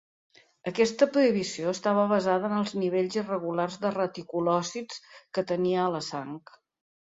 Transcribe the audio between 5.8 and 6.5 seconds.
a la sang.